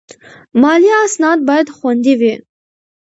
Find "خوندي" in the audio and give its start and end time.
1.77-2.13